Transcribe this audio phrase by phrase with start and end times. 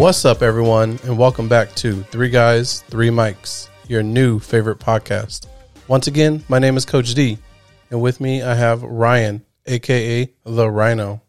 [0.00, 5.46] What's up, everyone, and welcome back to Three Guys, Three Mics, your new favorite podcast.
[5.88, 7.36] Once again, my name is Coach D,
[7.90, 11.20] and with me I have Ryan, aka the Rhino,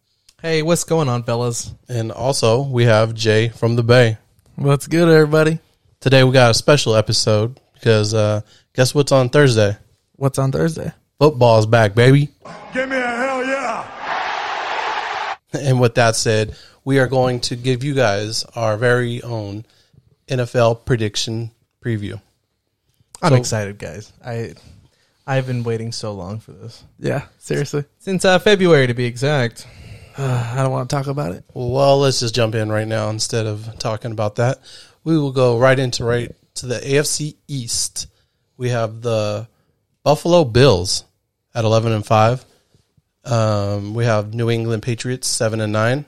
[0.42, 1.74] Hey, what's going on, fellas?
[1.90, 4.18] and also we have Jay from the Bay.
[4.56, 5.60] What's good, everybody?
[6.00, 8.40] Today we got a special episode because uh,
[8.74, 9.76] guess what's on Thursday?
[10.16, 10.94] What's on Thursday?
[11.20, 12.30] Football's back, baby.
[12.74, 13.88] Give me a hell yeah.
[15.54, 19.66] And with that said, we are going to give you guys our very own
[20.28, 21.52] NFL prediction
[21.84, 22.20] preview.
[23.22, 24.12] I'm So- excited, guys.
[24.26, 24.54] I
[25.28, 27.86] I've been waiting so long for this Yeah, seriously.
[28.00, 29.68] since uh, February, to be exact.
[30.18, 31.44] I don't want to talk about it.
[31.54, 34.60] Well, let's just jump in right now instead of talking about that.
[35.04, 38.08] We will go right into right to the AFC East.
[38.58, 39.48] We have the
[40.04, 41.06] Buffalo Bills
[41.56, 42.46] at 11 and 5.
[43.24, 46.06] Um, we have New England Patriots 7 and 9.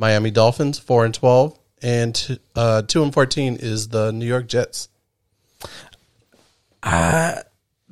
[0.00, 4.88] Miami Dolphins 4 and 12 and uh, 2 and 14 is the New York Jets.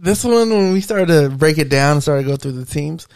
[0.01, 2.64] This one, when we started to break it down and started to go through the
[2.64, 3.09] teams,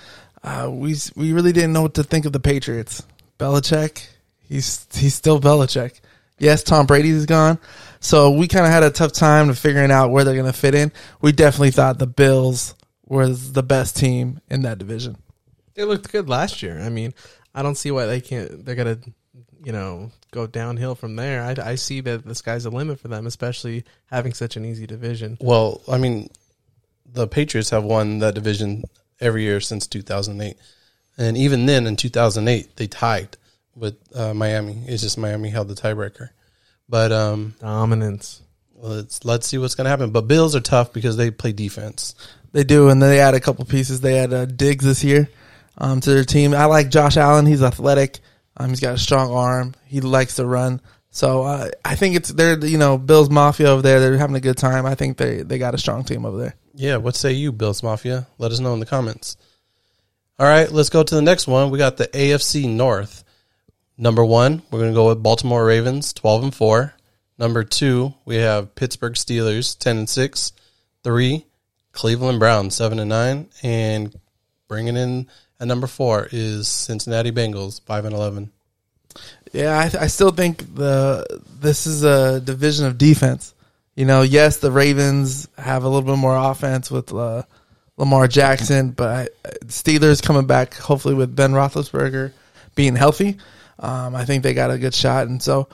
[0.42, 3.06] uh, we we really didn't know what to think of the Patriots.
[3.38, 4.08] Belichick,
[4.40, 6.00] he's he's still Belichick.
[6.38, 7.60] Yes, Tom Brady's gone,
[8.00, 10.58] so we kind of had a tough time to figuring out where they're going to
[10.58, 10.90] fit in.
[11.20, 12.74] We definitely thought the Bills
[13.06, 15.16] was the best team in that division.
[15.74, 16.80] They looked good last year.
[16.80, 17.14] I mean,
[17.54, 18.64] I don't see why they can't.
[18.64, 18.98] They're gonna,
[19.64, 21.42] you know, go downhill from there.
[21.42, 24.86] I, I see that the sky's the limit for them, especially having such an easy
[24.86, 25.38] division.
[25.40, 26.30] Well, I mean,
[27.06, 28.84] the Patriots have won that division
[29.20, 30.56] every year since 2008.
[31.18, 33.36] And even then, in 2008, they tied
[33.76, 34.82] with uh, Miami.
[34.86, 36.30] It's just Miami held the tiebreaker.
[36.88, 38.42] But um, Dominance.
[38.74, 40.10] let's let's see what's going to happen.
[40.10, 42.14] But Bills are tough because they play defense.
[42.52, 44.00] They do, and they add a couple pieces.
[44.00, 45.28] They had uh, Diggs this year
[45.78, 46.54] um, to their team.
[46.54, 47.46] I like Josh Allen.
[47.46, 48.20] He's athletic.
[48.56, 49.74] Um, he's got a strong arm.
[49.86, 50.80] He likes to run.
[51.10, 54.00] So uh, I think it's they're you know Bills Mafia over there.
[54.00, 54.86] They're having a good time.
[54.86, 56.54] I think they they got a strong team over there.
[56.74, 58.26] Yeah, what say you, Bills Mafia?
[58.38, 59.36] Let us know in the comments.
[60.38, 61.70] All right, let's go to the next one.
[61.70, 63.24] We got the AFC North.
[63.98, 66.94] Number one, we're going to go with Baltimore Ravens, twelve and four.
[67.38, 70.52] Number two, we have Pittsburgh Steelers, ten and six.
[71.04, 71.44] Three,
[71.92, 74.18] Cleveland Browns, seven and nine, and
[74.66, 75.28] bringing in
[75.62, 78.50] at number four is Cincinnati Bengals, five and eleven.
[79.52, 81.24] Yeah, I, I still think the
[81.60, 83.54] this is a division of defense.
[83.94, 87.44] You know, yes, the Ravens have a little bit more offense with uh,
[87.96, 92.32] Lamar Jackson, but I, Steelers coming back hopefully with Ben Roethlisberger
[92.74, 93.36] being healthy.
[93.78, 95.68] Um, I think they got a good shot, and so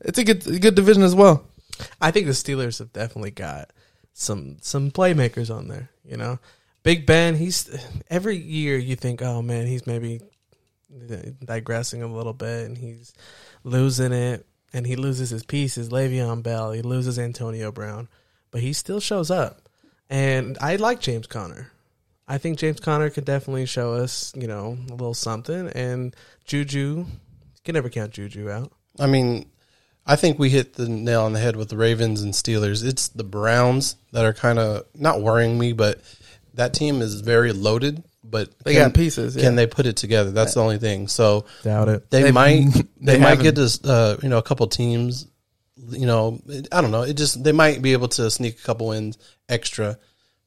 [0.00, 1.44] it's a good a good division as well.
[2.00, 3.68] I think the Steelers have definitely got
[4.14, 5.90] some some playmakers on there.
[6.02, 6.38] You know,
[6.84, 7.34] Big Ben.
[7.34, 7.68] He's
[8.08, 10.20] every year you think, oh man, he's maybe
[11.44, 13.12] digressing a little bit, and he's
[13.64, 15.88] losing it, and he loses his pieces.
[15.88, 18.08] Le'Veon Bell, he loses Antonio Brown,
[18.52, 19.68] but he still shows up.
[20.08, 21.72] And I like James Conner.
[22.28, 25.68] I think James Conner could definitely show us, you know, a little something.
[25.68, 26.14] And
[26.44, 27.06] Juju, you
[27.64, 28.72] can never count Juju out.
[28.98, 29.50] I mean,
[30.06, 32.84] I think we hit the nail on the head with the Ravens and Steelers.
[32.84, 36.00] It's the Browns that are kind of not worrying me, but
[36.54, 38.02] that team is very loaded.
[38.26, 40.30] But They can- got pieces, Can they put it together?
[40.30, 41.08] That's the only thing.
[41.08, 42.10] So Doubt it.
[42.10, 45.26] they, They- might they, they might get us uh, you know a couple teams.
[45.90, 46.40] You know,
[46.72, 47.02] I don't know.
[47.02, 49.98] It just they might be able to sneak a couple wins extra,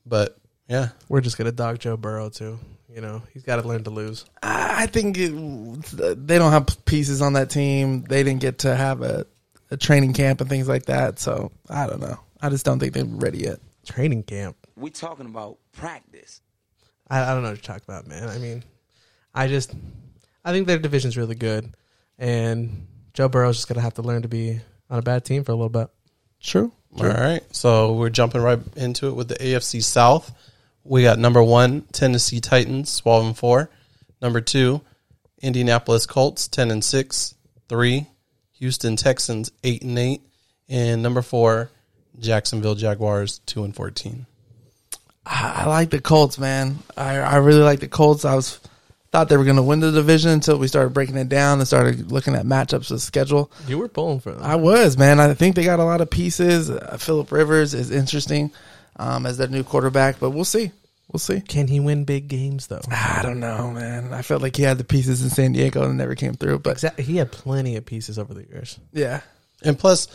[0.06, 0.38] but
[0.68, 2.57] yeah, We're just gonna dog Joe Burrow too.
[2.94, 4.25] You know, he's got to learn to lose.
[4.41, 5.31] I I think it,
[6.28, 8.03] they don't have pieces on that team.
[8.03, 9.28] They didn't get to have a,
[9.69, 11.19] a training camp and things like that.
[11.19, 12.18] So I don't know.
[12.41, 13.59] I just don't think they're ready yet.
[13.85, 14.56] Training camp.
[14.78, 16.42] We talking about practice.
[17.10, 18.30] I, I don't know what you're talking about, man.
[18.30, 18.64] I mean,
[19.34, 19.74] I just,
[20.46, 21.74] I think their division's really good,
[22.18, 25.52] and Joe Burrow's just gonna have to learn to be on a bad team for
[25.52, 25.90] a little bit.
[26.42, 26.72] True.
[27.00, 27.42] All right.
[27.51, 30.34] So we're jumping right into it with the AFC South.
[30.84, 33.69] We got number one, Tennessee Titans, twelve and four.
[34.22, 34.81] Number two,
[35.42, 37.36] Indianapolis Colts, ten and six.
[37.69, 38.07] Three,
[38.54, 40.22] Houston Texans, eight and eight.
[40.69, 41.72] And number four,
[42.19, 44.25] Jacksonville Jaguars, two and fourteen.
[45.27, 46.79] I, I like the Colts, man.
[46.95, 48.25] I, I really like the Colts.
[48.25, 48.59] I was
[49.12, 51.68] thought they were going to win the division until we started breaking it down and
[51.68, 53.51] started looking at matchups of schedule.
[53.68, 54.44] You were pulling for them.
[54.44, 55.19] I was, man.
[55.19, 56.69] I think they got a lot of pieces.
[56.69, 58.51] Uh, Philip Rivers is interesting
[58.97, 60.71] um, as their new quarterback, but we'll see.
[61.12, 61.39] We'll see.
[61.39, 62.81] Can he win big games though?
[62.91, 64.13] I don't know, man.
[64.13, 66.59] I felt like he had the pieces in San Diego and never came through.
[66.59, 66.83] But.
[67.00, 68.77] He had plenty of pieces over the years.
[68.91, 69.21] yeah,
[69.63, 70.07] And plus,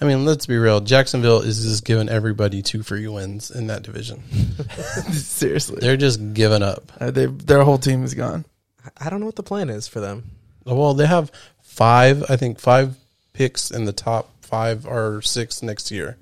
[0.00, 0.80] I mean, let's be real.
[0.80, 4.22] Jacksonville is just giving everybody two free wins in that division.
[5.12, 6.90] seriously, They're just giving up.
[7.00, 8.44] uh, they, their whole team is gone.
[8.84, 10.24] I- I don't know what the plan is for them.
[10.64, 11.30] Well, they have
[11.62, 12.96] five, I think, five
[13.32, 16.16] picks in the top five or six next year.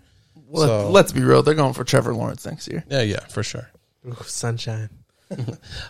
[0.49, 1.43] Well, So- let's be real.
[1.43, 2.85] They're going for Trevor Lawrence next year.
[2.91, 3.71] Yeah, yeah, for sure.
[4.07, 4.91] Ooh, sunshine.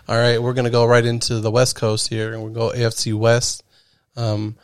[0.07, 3.13] All right, we're gonna go right into the West Coast here, and we'll go AFC
[3.13, 3.63] West.
[4.15, 4.55] Um,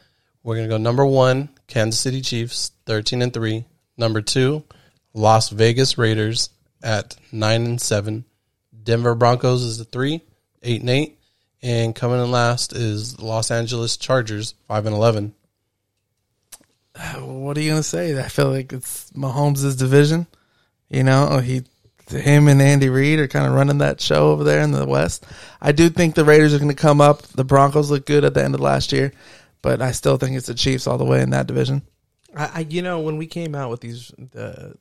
[0.44, 3.66] we're gonna go number one, Kansas City Chiefs, thirteen and three.
[3.98, 4.64] Number two,
[5.14, 6.50] Las Vegas Raiders
[6.82, 8.26] at nine and seven.
[8.84, 10.22] Denver Broncos is the three,
[10.62, 11.20] eight and eight,
[11.62, 15.34] and coming in last is Los Angeles Chargers, five and eleven.
[17.20, 18.20] What are you gonna say?
[18.20, 20.28] I feel like it's Mahomes' division.
[20.90, 21.64] You know, he,
[22.10, 25.26] him and Andy Reid are kind of running that show over there in the West.
[25.62, 27.24] I do think the Raiders are going to come up.
[27.24, 29.12] The Broncos look good at the end of last year,
[29.64, 31.82] but I still think it's the Chiefs all the way in that division.
[32.36, 34.76] I, I you know when we came out with these the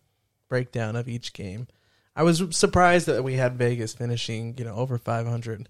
[0.50, 1.68] breakdown of each game,
[2.14, 5.68] I was surprised that we had Vegas finishing you know over 500.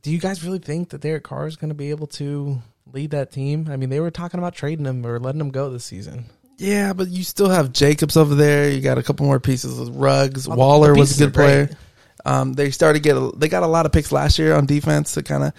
[0.00, 2.60] Do you guys really think that Derek Carr is going to be able to
[2.92, 3.68] lead that team?
[3.70, 6.26] I mean, they were talking about trading him or letting him go this season.
[6.58, 8.68] Yeah, but you still have Jacobs over there.
[8.68, 10.48] You got a couple more pieces with Ruggs.
[10.48, 11.70] Waller was a good player.
[12.24, 15.14] Um, they started get a, they got a lot of picks last year on defense
[15.14, 15.52] to kind of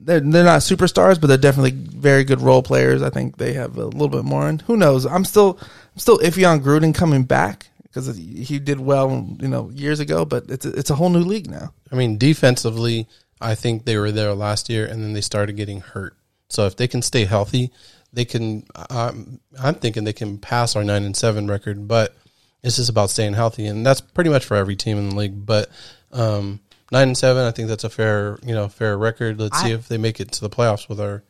[0.00, 3.02] they're they're not superstars, but they're definitely very good role players.
[3.02, 4.48] I think they have a little bit more.
[4.48, 5.06] And who knows?
[5.06, 9.70] I'm still I'm still iffy on Gruden coming back because he did well, you know,
[9.70, 10.24] years ago.
[10.24, 11.72] But it's a, it's a whole new league now.
[11.90, 13.08] I mean, defensively,
[13.40, 16.16] I think they were there last year, and then they started getting hurt.
[16.48, 17.72] So if they can stay healthy,
[18.12, 18.64] they can.
[18.90, 22.14] I'm, I'm thinking they can pass our nine and seven record, but
[22.62, 25.44] it's just about staying healthy, and that's pretty much for every team in the league.
[25.44, 25.68] But
[26.12, 29.38] um, nine and seven, I think that's a fair, you know, fair record.
[29.40, 31.22] Let's see if they make it to the playoffs with our,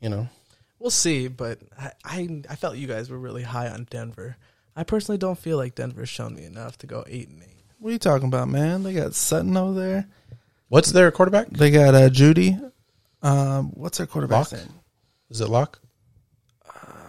[0.00, 0.28] you know,
[0.78, 4.36] We'll see, but I, I I felt you guys were really high on Denver.
[4.76, 7.64] I personally don't feel like Denver's shown me enough to go eight and eight.
[7.78, 8.82] What are you talking about, man?
[8.82, 10.06] They got Sutton over there.
[10.68, 11.48] what's their quarterback?
[11.48, 12.70] They got uh, Jeudy.
[13.22, 14.60] Um, what's their quarterback Lock?
[15.30, 15.80] Is it Lock?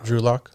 [0.05, 0.51] Drew Lock?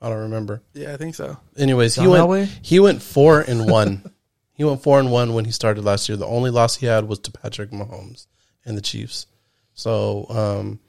[0.00, 0.62] I don't remember.
[0.74, 1.38] Yeah, I think so.
[1.56, 2.48] Anyways, he went Elway?
[2.62, 4.02] he went four and one.
[4.52, 6.16] he went four and one when he started last year.
[6.16, 8.26] The only loss he had was to Patrick Mahomes
[8.64, 9.26] and the Chiefs.
[9.74, 10.80] So, um,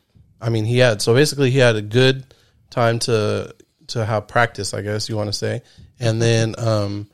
[0.41, 2.25] I mean, he had so basically he had a good
[2.69, 3.55] time to
[3.87, 5.61] to have practice, I guess you want to say,
[5.99, 7.09] and then um,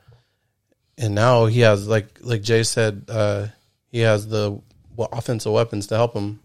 [0.98, 3.46] and now he has like like Jay said, uh,
[3.88, 4.60] he has the
[4.96, 6.40] well, offensive weapons to help him.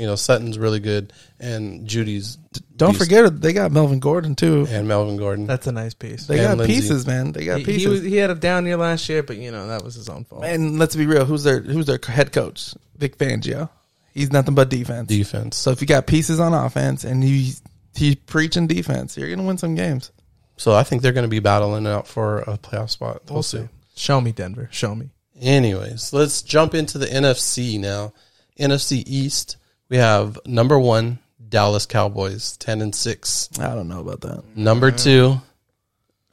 [0.00, 2.36] You know, Sutton's really good, and Jeudy's
[2.76, 3.02] Don't beast.
[3.04, 4.66] forget they got Melvin Gordon too.
[4.70, 5.46] and Melvin Gordon.
[5.46, 6.26] That's a nice piece.
[6.26, 6.74] They And got Lindsay.
[6.74, 7.32] pieces, man.
[7.32, 7.82] They got he, pieces.
[7.82, 10.08] he, was, he had a down year last year, but you know that was his
[10.08, 10.44] own fault.
[10.44, 12.74] and let's be real, who's their who's their head coach?
[12.96, 13.68] Vic Fangio.
[14.14, 15.06] He's nothing but defense.
[15.08, 15.56] defense.
[15.56, 17.52] So if you got pieces on offense and he
[17.94, 20.10] he's preaching defense, you're gonna win some games.
[20.56, 23.22] So I think they're going to be battling out for a playoff spot.
[23.28, 23.58] We'll, We'll see.
[23.60, 23.68] see.
[23.96, 24.68] Show me Denver.
[24.70, 25.08] Show me.
[25.40, 28.12] Anyways, let's jump into the NFC now.
[28.58, 29.56] NFC East,
[29.90, 33.50] we have number one Dallas Cowboys, ten and six.
[33.58, 34.44] I don't know about that.
[34.56, 35.42] Number two,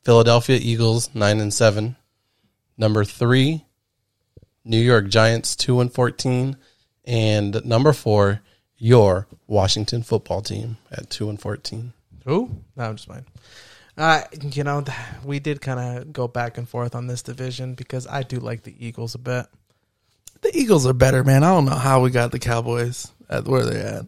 [0.04, 1.98] Philadelphia Eagles, nine and seven.
[2.78, 3.66] Number three,
[4.64, 6.56] New York Giants, two and fourteen,
[7.04, 8.42] and number four,
[8.78, 11.94] your Washington Football Team at two and fourteen.
[12.26, 12.52] Who?
[12.76, 13.26] No, I'm just fine.
[13.98, 14.22] Uh,
[14.52, 18.06] you know, th- we did kind of go back and forth on this division because
[18.06, 19.48] I do like the Eagles a bit.
[20.42, 21.44] The Eagles are better, man.
[21.44, 24.06] I don't know how we got the Cowboys at where they're at.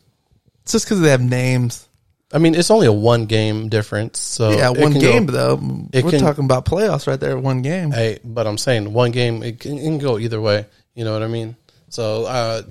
[0.64, 1.88] It's just because they have names.
[2.32, 4.20] I mean, it's only a one game difference.
[4.20, 5.88] So yeah, one game go- though.
[5.92, 7.38] it We're can- talking about playoffs right there.
[7.38, 7.92] One game.
[7.92, 10.66] Hey, but I'm saying one game it can, it can go either way.
[10.94, 11.56] You know what I mean?
[11.90, 12.62] So, uh,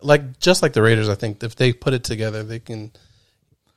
[0.00, 2.90] like just like the Raiders, I think if they put it together, they can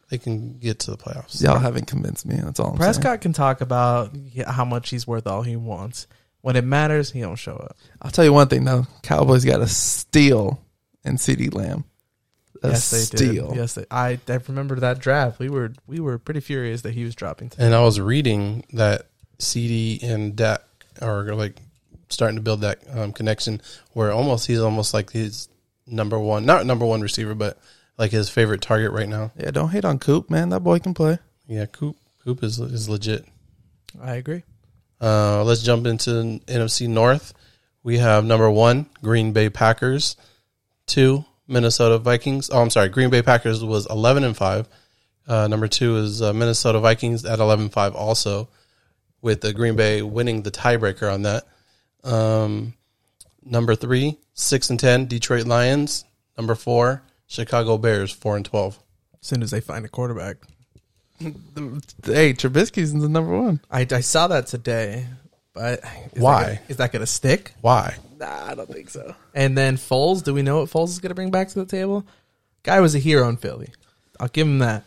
[0.09, 1.41] they can get to the playoffs.
[1.41, 2.35] Y'all haven't convinced me.
[2.35, 2.93] That's all I'm saying.
[2.93, 4.15] Prescott can talk about
[4.47, 6.07] how much he's worth all he wants.
[6.41, 7.77] When it matters, he don't show up.
[8.01, 8.87] I'll tell you one thing though.
[9.03, 10.59] Cowboys got a steal
[11.03, 11.85] in CeeDee Lamb.
[12.63, 13.49] A yes, they steal.
[13.49, 13.57] did.
[13.57, 15.39] Yes, they, I I remember that draft.
[15.39, 17.49] We were we were pretty furious that he was dropping.
[17.49, 19.07] To And I was reading that
[19.39, 20.61] CeeDee and Dak
[21.01, 21.55] are like
[22.09, 23.61] starting to build that um, connection
[23.93, 25.49] where almost he's almost like his
[25.87, 27.57] number one, not number one receiver, but
[27.97, 29.31] like his favorite target right now.
[29.37, 30.49] Yeah, don't hate on Coop, man.
[30.49, 31.17] That boy can play.
[31.47, 33.25] Yeah, Coop Coop is is legit.
[33.99, 34.43] I agree.
[35.01, 36.11] Uh, let's jump into
[36.45, 37.33] NFC North.
[37.83, 40.15] We have number one, Green Bay Packers.
[40.85, 42.49] Two, Minnesota Vikings.
[42.49, 42.89] Oh, I'm sorry.
[42.89, 44.67] Green Bay Packers was 11 and 5.
[45.27, 48.49] Uh, number two is uh, Minnesota Vikings at 11 5 also,
[49.21, 51.45] with the Green Bay winning the tiebreaker on that.
[52.03, 52.73] Um,
[53.43, 56.05] number three, 6 and 10, Detroit Lions.
[56.37, 58.79] Number four, Chicago Bears, 4 and 12.
[59.21, 60.37] As soon as they find a quarterback,
[61.21, 63.61] Hey, Trubisky's the number one.
[63.69, 65.05] I, I saw that today.
[65.53, 65.81] But
[66.13, 66.41] is Why?
[66.43, 67.53] that gonna- is that going to stick?
[67.61, 67.95] Why?
[68.19, 69.15] Nah, I don't think so.
[69.33, 71.65] And then Foles, do we know what Foles is going to bring back to the
[71.65, 72.05] table?
[72.63, 73.69] Guy was a hero in Philly.
[74.19, 74.83] I'll give him that.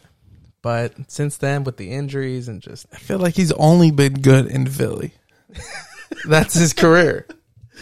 [0.62, 4.46] But since then, with the injuries and just I feel like he's only been good
[4.46, 5.12] in Philly.
[6.28, 7.26] That's his career.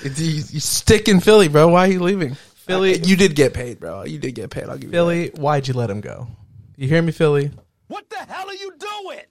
[0.02, 1.68] It's, you, you stick in Philly, bro.
[1.68, 2.34] Why are you leaving?
[2.66, 4.04] Philly- Uh, you did get paid, bro.
[4.04, 4.64] You did get paid.
[4.64, 6.26] I'll give you Philly, why'd you let him go?
[6.76, 7.50] You hear me, Philly?
[7.88, 9.24] What the hell are you doing?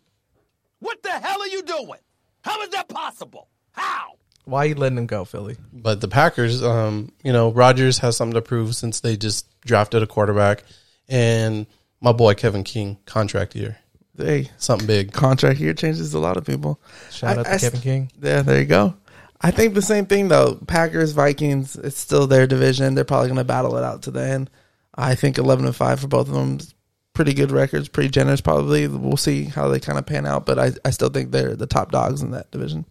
[0.80, 2.00] What the hell are you doing?
[2.44, 3.48] How is that possible?
[3.72, 4.14] How?
[4.46, 5.56] Why are you letting him go, Philly?
[5.72, 10.02] But the Packers, um, you know, Rodgers has something to prove since they just drafted
[10.04, 10.64] a quarterback,
[11.08, 11.68] and
[12.02, 13.78] my boy Kevin King contract year.
[14.18, 15.14] Hey, something big.
[15.14, 16.80] contract here changes a lot of people.
[17.12, 18.12] Shout I- out to I s- Kevin King.
[18.22, 18.96] Yeah, there you go.
[19.40, 20.56] I think the same thing though.
[20.68, 22.94] Packers, Vikings, it's still their division.
[22.94, 24.50] They're probably going to battle it out to the end.
[24.96, 26.58] I think eleven and five for both of them.
[26.60, 26.74] is
[27.14, 28.42] Pretty good records, pretty generous.
[28.42, 31.56] Probably we'll see how they kind of pan out, but I, I still think they're
[31.56, 32.86] the top dogs in that division.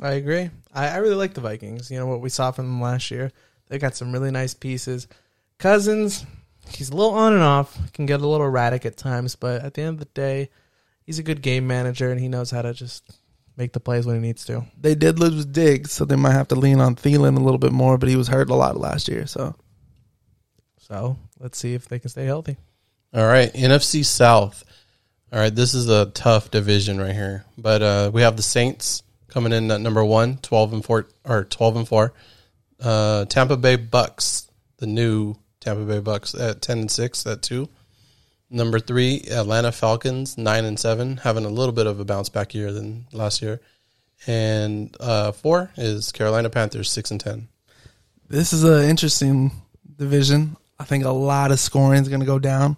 [0.00, 0.50] I agree.
[0.72, 1.90] I, I really like the Vikings.
[1.90, 3.32] You know what we saw from them last year.
[3.68, 5.08] They got some really nice pieces.
[5.58, 6.24] Cousins,
[6.70, 7.76] he's a little on and off.
[7.92, 10.50] Can get a little erratic at times, but at the end of the day,
[11.04, 13.10] he's a good game manager and he knows how to just
[13.56, 14.64] make the plays when he needs to.
[14.80, 17.72] They did lose Diggs, so they might have to lean on Thielen a little bit
[17.72, 19.26] more, but he was hurt a lot last year.
[19.26, 19.54] So
[20.78, 22.56] So let's see if they can stay healthy.
[23.14, 24.64] All right, NFC South.
[25.32, 29.02] All right, this is a tough division right here, but uh, we have the Saints
[29.28, 32.12] coming in at number one, 12 and four, or twelve and four.
[32.80, 37.68] Uh, Tampa Bay Bucks, the new Tampa Bay Bucks at ten and six at two.
[38.50, 42.54] Number three, Atlanta Falcons, nine and seven, having a little bit of a bounce back
[42.54, 43.60] year than last year.
[44.26, 47.48] And uh, four is Carolina Panthers, six and ten.
[48.28, 49.52] this is an interesting
[49.96, 50.56] division.
[50.78, 52.76] I think a lot of scoring is going to go down.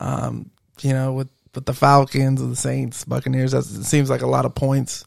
[0.00, 4.22] Um, you know, with with the Falcons and the Saints, Buccaneers, that's, it seems like
[4.22, 5.04] a lot of points.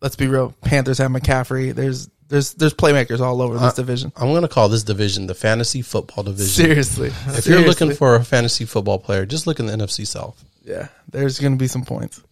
[0.00, 0.54] Let's be real.
[0.62, 1.74] Panthers have McCaffrey.
[1.74, 4.12] There's there's there's playmakers all over this division.
[4.16, 6.64] I'm going to call this division the fantasy football division.
[6.66, 10.42] Seriously, If you're looking for a fantasy football player, just look in the NFC South.
[10.64, 12.22] yeah, there's going to be some points.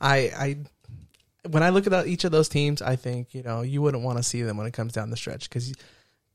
[0.00, 0.56] I, I
[1.48, 4.18] when I look at each of those teams, I think you know you wouldn't want
[4.18, 5.72] to see them when it comes down the stretch because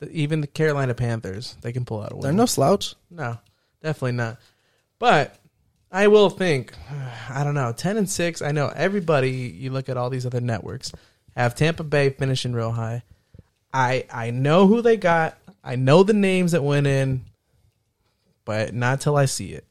[0.10, 2.24] even the Carolina Panthers they can pull out a win.
[2.24, 2.96] They're no slouch.
[3.10, 3.38] No,
[3.84, 4.38] definitely not.
[5.02, 5.36] But
[5.92, 6.74] I will think,
[7.30, 8.44] I don't know, ten and six.
[8.44, 9.32] I know everybody.
[9.32, 10.94] You look at all these other networks
[11.36, 13.02] have Tampa Bay finishing real high.
[13.74, 15.38] I I know who they got.
[15.64, 17.26] I know the names that went in,
[18.46, 19.66] but not till I see it.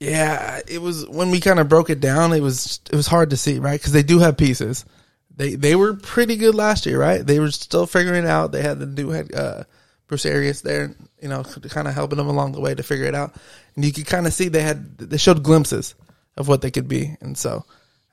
[0.00, 2.34] Yeah, it was when we kind of broke it down.
[2.34, 3.80] It was it was hard to see, right?
[3.80, 4.84] Because they do have pieces.
[5.34, 7.26] They they were pretty good last year, right?
[7.26, 8.52] They were still figuring out.
[8.52, 9.64] They had the new head uh,
[10.14, 13.16] Bruce Arians there, you know, kind of helping them along the way to figure it
[13.16, 13.34] out.
[13.74, 15.96] And you could kind of see they had they showed glimpses
[16.36, 17.64] of what they could be, and so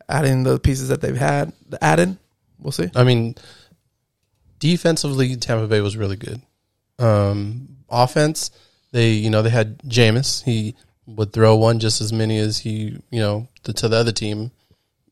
[0.09, 2.17] adding the pieces that they've had added,
[2.57, 2.89] we'll see.
[2.95, 3.35] I mean,
[4.57, 6.41] defensively, Tampa Bay was really good.
[6.97, 8.49] Um, offense,
[8.91, 10.43] they you know they had Jameis.
[10.43, 14.11] He would throw one just as many as he you know to, to the other
[14.11, 14.49] team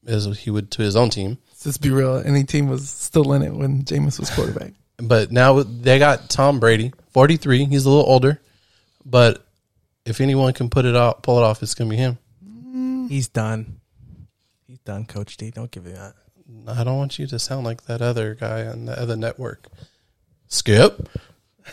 [0.08, 1.38] as he would to his own team.
[1.63, 2.17] Let's be real.
[2.17, 4.74] Any team was still in it when Jameis was quarterback.
[5.01, 7.65] But now they got Tom Brady, forty three.
[7.65, 8.39] He's a little older,
[9.05, 9.45] but
[10.05, 12.17] if anyone can put it off, pull it off, it's gonna be him.
[13.07, 13.79] He's done.
[14.67, 15.51] He's done, Coach D.
[15.51, 16.13] Don't give me that.
[16.67, 19.67] I don't want you to sound like that other guy on the other network.
[20.47, 21.09] Skip.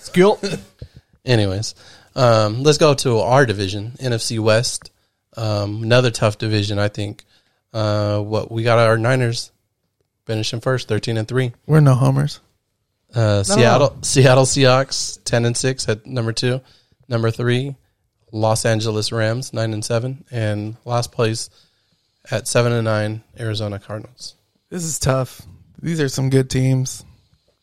[0.01, 0.41] Skill.
[1.25, 1.75] Anyways,
[2.15, 4.91] um, let's go to our division, NFC West.
[5.37, 7.25] Um, another tough division, I think.
[7.73, 9.51] Uh, what we got our Niners
[10.25, 11.53] finishing first, thirteen and three.
[11.67, 12.41] We're no homers.
[13.15, 16.61] Uh, Seattle, Seattle Seahawks, ten and six at number two.
[17.09, 17.77] Number three,
[18.33, 21.49] Los Angeles Rams, nine and seven, and last place
[22.31, 24.35] at seven and nine, Arizona Cardinals.
[24.71, 25.43] This is tough.
[25.81, 27.05] These are some good teams.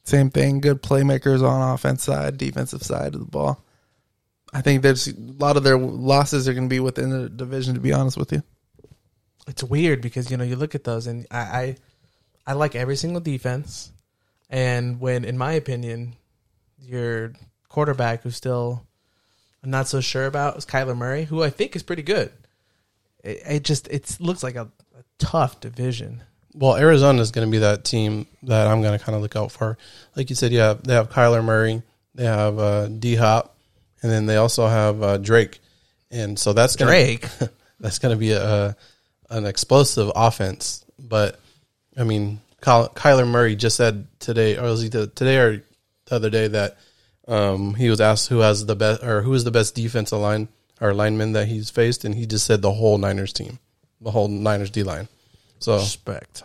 [0.06, 3.64] Same thing, good playmakers on offense side, defensive side of the ball.
[4.54, 7.76] I think there's a lot of their losses are going to be within the division.
[7.76, 8.44] To be honest with you,
[9.48, 11.76] it's weird because you know you look at those and I, I
[12.46, 13.92] I like every single defense,
[14.54, 16.16] and when in my opinion,
[16.80, 17.34] your
[17.70, 18.86] quarterback who's still
[19.64, 22.32] I'm not so sure about is Kyler Murray, who I think is pretty good.
[23.24, 26.22] It, it just it looks like a, a tough division.
[26.54, 29.36] Well, Arizona is going to be that team that I'm going to kind of look
[29.36, 29.76] out for.
[30.16, 31.82] Like you said, yeah, they have Kyler Murray,
[32.14, 33.58] they have uh, D Hop,
[34.04, 35.62] and then they also have uh, Drake,
[36.12, 37.28] and so that's gonna, Drake,
[37.80, 38.76] that's going to be a
[39.32, 40.86] an explosive offense.
[41.00, 41.40] But
[41.98, 45.64] I mean, Kyler Murray just said today, or was he the, today or
[46.06, 46.78] the other day that
[47.28, 50.48] um, he was asked who has the best or who is the best defensive line
[50.80, 53.60] or lineman that he's faced, and he just said the whole Niners team,
[54.02, 55.08] the whole Niners D line.
[55.60, 56.44] So respect.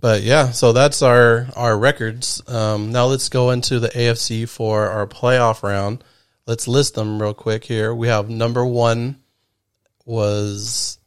[0.00, 2.42] but yeah, so that's our our records.
[2.48, 6.02] Um, now let's go into the AFC for our playoff round.
[6.46, 7.94] Let's list them real quick here.
[7.94, 9.16] We have number one
[10.04, 10.98] was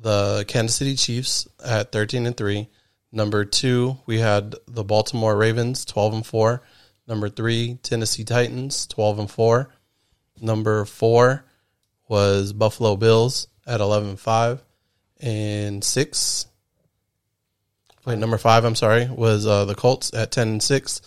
[0.00, 2.68] the Kansas City Chiefs at 13 and 3.
[3.12, 6.62] Number 2, we had the Baltimore Ravens 12 and 4.
[7.06, 9.68] Number 3, Tennessee Titans 12 and 4.
[10.40, 11.44] Number 4
[12.08, 14.62] was Buffalo Bills at 11 and 5
[15.20, 16.46] and 6.
[18.04, 21.00] Wait, number 5, I'm sorry, was uh, the Colts at 10 and 6.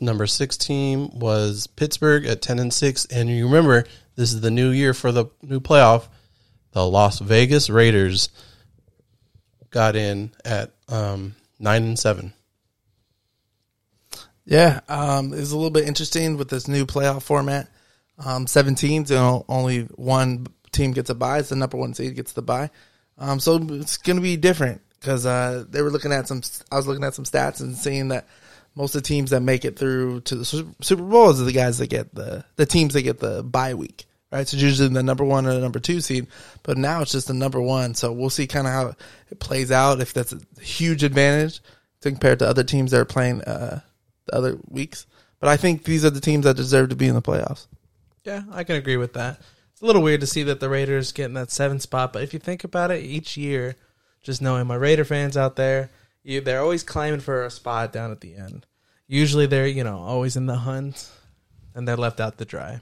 [0.00, 4.50] Number 6 team was Pittsburgh at 10 and 6 and you remember this is the
[4.50, 6.08] new year for the new playoff.
[6.72, 8.28] The Las Vegas Raiders
[9.76, 12.32] got in at um, 9 and 7.
[14.46, 17.68] Yeah, um, it's a little bit interesting with this new playoff format.
[18.24, 21.40] Um, 17, so only one team gets a bye.
[21.40, 22.70] It's the number one seed gets the bye.
[23.18, 26.40] Um, so it's going to be different because uh, they were looking at some.
[26.72, 28.26] I was looking at some stats and seeing that
[28.76, 31.76] most of the teams that make it through to the Super Bowl is the guys
[31.78, 34.06] that get the the teams that get the bye week.
[34.32, 36.26] Right, so it's usually the number one or the number two seed,
[36.64, 37.94] but now it's just the number one.
[37.94, 38.94] So we'll see kind of how
[39.30, 40.00] it plays out.
[40.00, 41.60] If that's a huge advantage
[42.00, 43.80] compared to other teams that are playing uh,
[44.26, 45.06] the other weeks,
[45.38, 47.66] but I think these are the teams that deserve to be in the playoffs.
[48.24, 49.40] Yeah, I can agree with that.
[49.72, 52.22] It's a little weird to see that the Raiders get in that seven spot, but
[52.22, 53.76] if you think about it, each year,
[54.22, 55.90] just knowing my Raider fans out there,
[56.24, 58.66] you, they're always climbing for a spot down at the end.
[59.06, 61.08] Usually, they're you know always in the hunt,
[61.74, 62.80] and they're left out to dry.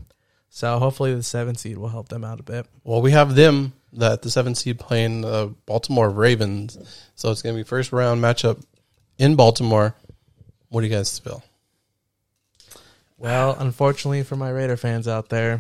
[0.54, 2.66] So hopefully, the seven seed will help them out a bit.
[2.84, 6.78] Well, we have them that the seven seed playing the Baltimore Ravens,
[7.16, 8.62] so it's going to be first round matchup
[9.18, 9.96] in Baltimore.
[10.68, 11.42] What do you guys feel?
[13.18, 15.58] Well, unfortunately for my Raider fans out there,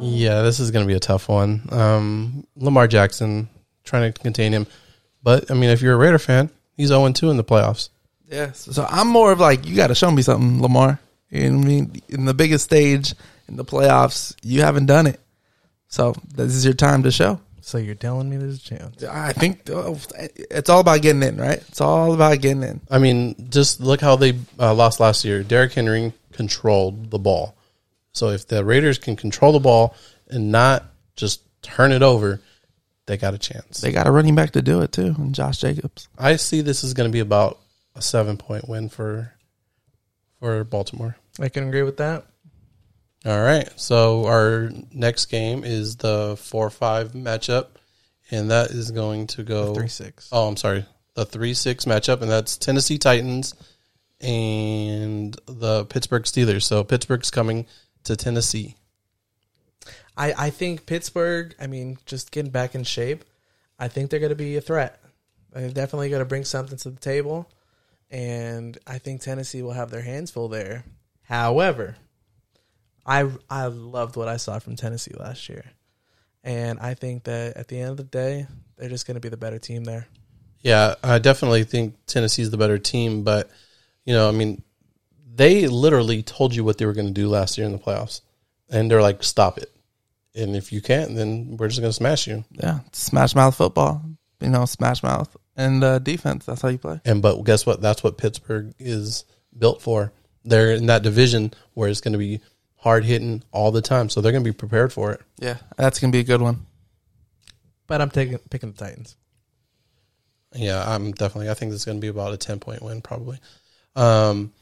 [0.00, 1.68] Yeah, this is going to be a tough one.
[1.72, 3.48] Um, Lamar Jackson
[3.82, 4.68] trying to contain him,
[5.24, 7.88] but I mean, if you're a Raider fan, he's 0 2 in the playoffs.
[8.30, 11.00] Yeah, so, so I'm more of like you got to show me something, Lamar.
[11.30, 12.02] You know what I mean?
[12.08, 13.14] In the biggest stage
[13.48, 15.20] in the playoffs, you haven't done it,
[15.88, 17.40] so this is your time to show.
[17.60, 19.02] so you're telling me there's a chance.
[19.04, 21.58] I think oh, it's all about getting in, right?
[21.68, 22.80] It's all about getting in.
[22.90, 25.42] I mean, just look how they uh, lost last year.
[25.42, 27.56] Derrick Henry controlled the ball.
[28.12, 29.94] So if the Raiders can control the ball
[30.28, 32.40] and not just turn it over,
[33.06, 33.80] they got a chance.
[33.80, 36.08] They got a running back to do it too, and Josh Jacobs.
[36.18, 37.58] I see this is going to be about
[37.98, 39.34] a seven point win for
[40.38, 41.16] for Baltimore.
[41.40, 42.24] I can agree with that.
[43.26, 43.68] All right.
[43.76, 47.66] So our next game is the four five matchup,
[48.30, 50.28] and that is going to go Three six.
[50.32, 50.86] Oh, I'm sorry.
[51.14, 53.54] The three six matchup, and that's Tennessee Titans
[54.20, 56.62] and the Pittsburgh Steelers.
[56.62, 57.66] So Pittsburgh's coming
[58.04, 58.76] to Tennessee.
[60.16, 63.24] I, I think Pittsburgh, I mean, just getting back in shape,
[63.78, 65.00] I think they're going to be a threat.
[65.52, 67.48] They're definitely going to bring something to the table.
[68.10, 70.84] And I think Tennessee will have their hands full there.
[71.22, 71.96] However,
[73.04, 75.64] I, I loved what I saw from Tennessee last year.
[76.42, 79.28] And I think that at the end of the day, they're just going to be
[79.28, 80.06] the better team there.
[80.60, 83.50] Yeah, I definitely think Tennessee's the better team, but
[84.04, 84.62] you know, I mean,
[85.34, 88.22] they literally told you what they were going to do last year in the playoffs,
[88.68, 89.70] and they're like, "Stop it!"
[90.34, 92.44] And if you can't, then we're just going to smash you.
[92.50, 94.02] Yeah, smash mouth football.
[94.40, 96.46] You know, smash mouth and uh, defense.
[96.46, 97.00] That's how you play.
[97.04, 97.82] And but guess what?
[97.82, 99.24] That's what Pittsburgh is
[99.58, 100.12] built for.
[100.44, 102.40] They're in that division where it's going to be
[102.76, 105.20] hard hitting all the time, so they're going to be prepared for it.
[105.38, 106.64] Yeah, that's gonna be a good one.
[107.86, 109.16] But I'm taking picking the Titans.
[110.54, 111.50] Yeah, I'm definitely.
[111.50, 113.38] I think this is going to be about a ten point win, probably.
[113.96, 114.52] Um,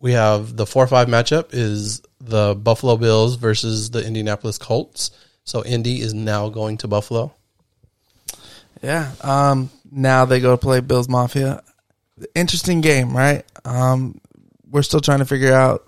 [0.00, 5.10] we have the four five matchup is the Buffalo Bills versus the Indianapolis Colts.
[5.44, 7.32] So Indy is now going to Buffalo.
[8.82, 9.10] Yeah.
[9.22, 11.62] Um, now they go play Bills Mafia.
[12.34, 13.44] Interesting game, right?
[13.64, 14.20] Um,
[14.68, 15.84] we're still trying to figure out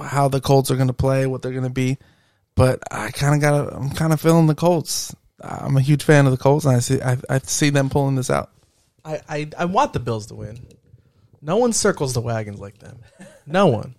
[0.00, 1.98] how the Colts are going to play, what they're going to be.
[2.54, 3.72] But I kind of got.
[3.74, 5.14] I'm kind of feeling the Colts.
[5.40, 7.00] I'm a huge fan of the Colts, and I see.
[7.02, 8.50] I, I see them pulling this out.
[9.04, 10.66] I, I, I want the Bills to win.
[11.42, 12.98] No one circles the wagons like them.
[13.46, 13.94] No one.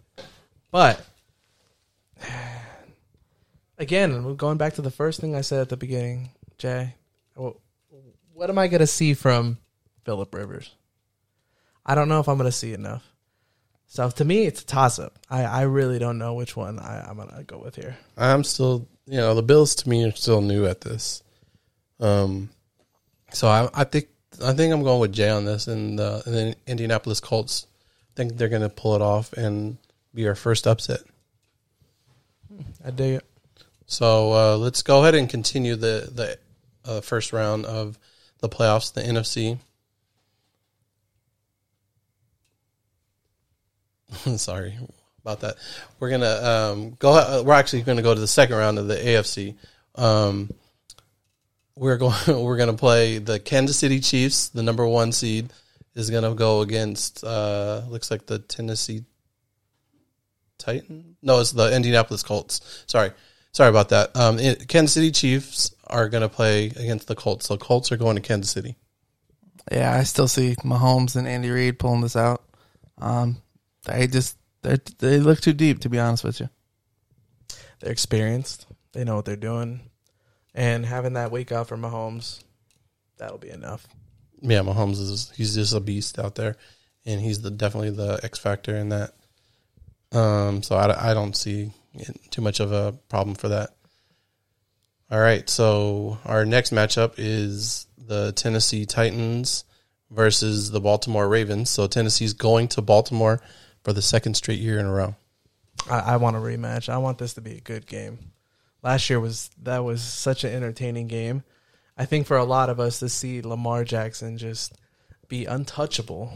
[0.71, 1.01] But
[3.77, 6.95] again, going back to the first thing I said at the beginning, Jay,
[8.37, 9.57] what am I going to see from
[10.05, 10.69] Philip Rivers?
[11.83, 13.03] I don't know if I'm going to see enough.
[13.87, 15.17] So to me, it's a toss up.
[15.27, 17.97] I, I really don't know which one I, I'm going to go with here.
[18.15, 21.23] I'm still, you know, the Bills to me are still new at this.
[21.99, 22.51] Um,
[23.33, 24.09] so I, I think
[24.43, 27.65] I think I'm going with Jay on this, and the and then Indianapolis Colts.
[28.13, 29.77] I think they're going to pull it off and
[30.13, 30.99] be our first upset.
[32.85, 33.25] I dig it.
[33.87, 36.37] So uh, let's go ahead and continue the the
[36.85, 37.97] uh, first round of
[38.39, 39.57] the playoffs, the NFC.
[44.37, 44.77] Sorry
[45.21, 45.55] about that.
[45.99, 47.43] We're gonna um, go.
[47.43, 49.55] We're actually going to go to the second round of the AFC.
[49.95, 50.49] Um,
[51.75, 52.15] we're going.
[52.27, 55.51] We're to play the Kansas City Chiefs, the number one seed,
[55.95, 57.23] is going to go against.
[57.23, 59.03] Uh, looks like the Tennessee
[60.57, 61.17] Titan.
[61.21, 62.83] No, it's the Indianapolis Colts.
[62.87, 63.11] Sorry,
[63.51, 64.15] sorry about that.
[64.15, 67.47] Um, it, Kansas City Chiefs are going to play against the Colts.
[67.47, 68.75] So Colts are going to Kansas City.
[69.71, 72.43] Yeah, I still see Mahomes and Andy Reid pulling this out.
[72.99, 73.41] Um,
[73.85, 76.49] they just they they look too deep, to be honest with you.
[77.79, 78.65] They're experienced.
[78.93, 79.81] They know what they're doing,
[80.55, 82.41] and having that week off for Mahomes,
[83.17, 83.85] that'll be enough.
[84.41, 86.55] Yeah, Mahomes is he's just a beast out there,
[87.05, 89.13] and he's the definitely the X factor in that.
[90.11, 91.71] Um, so I, I don't see
[92.31, 93.71] too much of a problem for that.
[95.09, 99.63] All right, so our next matchup is the Tennessee Titans
[100.11, 101.69] versus the Baltimore Ravens.
[101.69, 103.41] So Tennessee's going to Baltimore
[103.83, 105.15] for the second straight year in a row.
[105.89, 106.89] I, I want a rematch.
[106.89, 108.19] I want this to be a good game.
[108.83, 111.43] Last year was that was such an entertaining game.
[111.97, 114.77] I think for a lot of us to see Lamar Jackson just
[115.27, 116.31] be untouchable,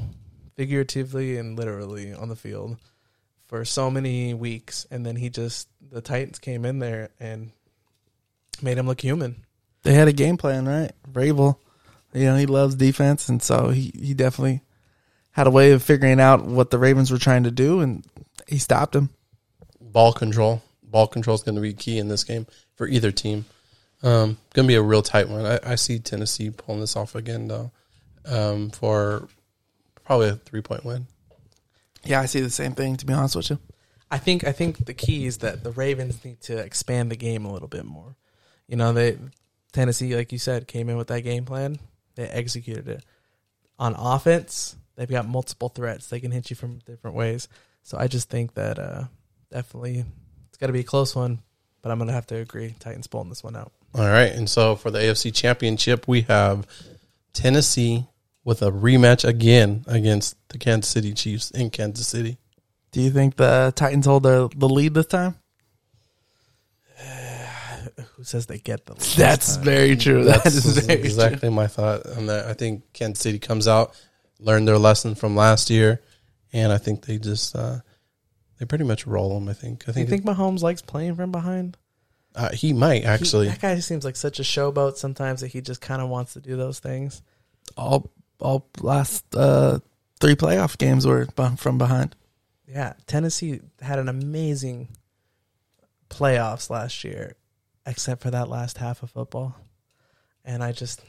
[0.56, 2.78] figuratively and literally on the field
[3.52, 7.52] for so many weeks, and then he just the Titans came in there and
[8.62, 9.44] made him look human.
[9.84, 10.94] They had a game plan, right?
[11.12, 11.58] Vrabel,
[12.14, 14.62] you know, he loves defense, and so he he definitely
[15.32, 18.06] had a way of figuring out what the Ravens were trying to do, and
[18.48, 19.10] he stopped him.
[19.82, 23.44] Ball control, ball control is going to be key in this game for either team.
[24.02, 25.46] Um, going to be a real tight one.
[25.46, 27.72] I, I see Tennessee pulling this off again though,
[28.26, 29.28] um, for
[30.06, 31.08] probably a three point win.
[32.04, 32.98] Yeah, I see the same thing.
[32.98, 33.60] To be honest with you,
[34.10, 37.46] I think I think the key is that the Ravens need to expand the game
[37.46, 38.16] a little bit more.
[38.68, 39.18] You know, they
[39.72, 41.80] Tennessee, like you said, came in with that game plan.
[42.16, 43.06] They executed it.
[43.80, 46.08] On offense, they've got multiple threats.
[46.08, 47.48] They can hit you from different ways.
[47.84, 49.06] So I just think that uh,
[49.50, 50.06] definitely
[50.50, 51.42] it's got to be a close one.
[51.82, 52.76] But I'm gonna have to agree.
[52.80, 53.72] Titans pulling this one out.
[53.96, 56.68] All right, and so for the AFC Championship, we have
[57.34, 58.06] Tennessee
[58.44, 62.38] with a rematch again against the Kansas City Chiefs in Kansas City.
[62.92, 65.36] do you think the Titans hold the the lead this time?
[68.16, 68.98] Who says they get them?
[69.18, 70.24] That's very true.
[70.26, 72.46] That That's is very exactly my thought on that.
[72.46, 74.00] I think Kansas City comes out,
[74.40, 76.02] learned their lesson from last year,
[76.54, 77.80] and I think they just uh,
[78.60, 79.50] they pretty much roll them.
[79.50, 79.84] I think.
[79.88, 81.78] I Do you think, think Mahomes likes playing from behind?
[82.36, 83.48] uh, he might He- actually.
[83.50, 86.40] that guy seems like such a showboat sometimes that he just kind of wants to
[86.40, 87.22] do those things.
[87.76, 88.10] all
[88.42, 89.80] all last uh,
[90.20, 91.28] three playoff games were
[91.58, 92.16] from behind.
[92.68, 94.90] Yeah, Tennessee had an amazing
[96.10, 97.36] playoffs last year,
[97.86, 99.56] except for that last half of football.
[100.44, 101.02] And I just,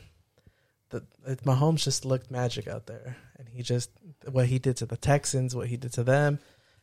[0.91, 3.91] the it, Mahomes just looked magic out there, and he just
[4.31, 6.39] what he did to the Texans, what he did to them,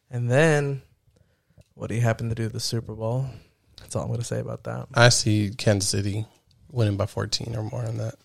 [0.10, 0.82] and then
[1.76, 3.26] what he happened to do the Super Bowl.
[3.80, 4.88] That's all I'm going to say about that.
[4.94, 6.26] I see Kansas City
[6.72, 8.16] winning by fourteen or more on that.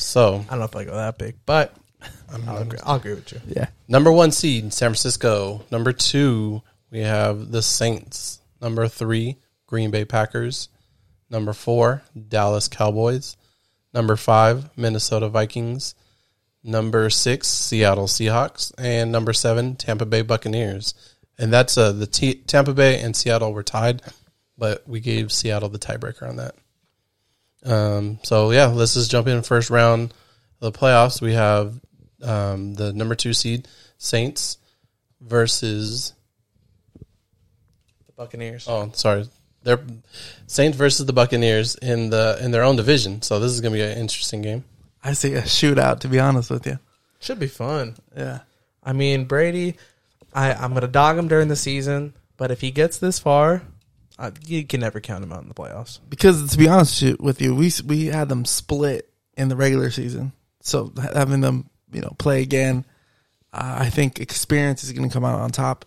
[0.00, 1.74] So I don't know if I go that big, but
[2.32, 3.40] I'm I'll agree, I'll agree with you.
[3.46, 5.62] Yeah, Number one seed, San Francisco.
[5.70, 8.40] Number two, we have the Saints.
[8.60, 9.36] Number three,
[9.66, 10.68] Green Bay Packers.
[11.28, 13.36] Number four, Dallas Cowboys.
[13.92, 15.94] Number five, Minnesota Vikings.
[16.62, 18.72] Number six, Seattle Seahawks.
[18.78, 20.94] And number seven, Tampa Bay Buccaneers.
[21.38, 24.02] And that's uh, the T- Tampa Bay and Seattle were tied,
[24.58, 26.54] but we gave Seattle the tiebreaker on that.
[27.64, 30.14] Um, so yeah, let's just jump in first round
[30.60, 31.20] of the playoffs.
[31.20, 31.78] We have
[32.22, 33.68] um, the number two seed
[33.98, 34.58] Saints
[35.20, 36.14] versus
[38.06, 38.66] The Buccaneers.
[38.68, 39.26] oh sorry
[39.62, 39.80] they're
[40.46, 43.20] Saints versus the Buccaneers in the in their own division.
[43.22, 44.64] So this is gonna be an interesting game.
[45.04, 46.00] I see a shootout.
[46.00, 46.78] To be honest with you,
[47.20, 47.96] Should be fun.
[48.16, 48.40] yeah,
[48.82, 49.76] I mean, Brady,
[50.34, 53.62] I, I'm going to dog him during the season, but if he gets this far,
[54.20, 55.98] uh, you can never count them out in the playoffs.
[56.08, 60.32] because to be honest with you, we we had them split in the regular season,
[60.60, 62.84] so having them you know play again,
[63.52, 65.86] uh, I think experience is going to come out on top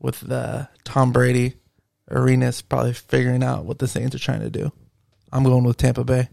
[0.00, 1.54] with the Tom Brady
[2.10, 4.72] Arians probably figuring out what the Saints are trying to do.
[5.32, 6.28] I'm going with Tampa Bay.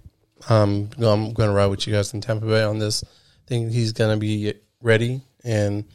[0.49, 3.03] Um, I'm going to ride with you guys in Tampa Bay on this.
[3.03, 5.85] I think he's going to be ready, and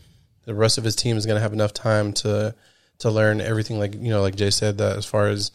[0.45, 2.55] the rest of his team is going to have enough time to
[3.01, 3.79] to learn everything.
[3.79, 5.51] Like you know, like Jay said, that as far as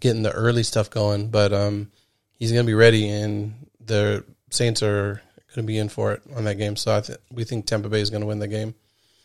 [0.00, 1.90] getting the early stuff going, but um,
[2.38, 5.22] he's going to be ready, and the Saints are
[5.54, 6.76] going to be in for it on that game.
[6.76, 8.74] So I th- we think Tampa Bay is going to win the game.